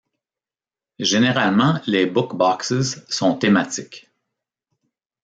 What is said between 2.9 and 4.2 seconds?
sont thématiques.